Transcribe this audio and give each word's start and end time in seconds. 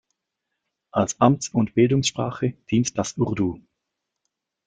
Als 0.89 1.21
Amts- 1.21 1.49
und 1.51 1.75
Bildungssprache 1.75 2.55
dient 2.71 2.97
das 2.97 3.19
Urdu. 3.19 3.61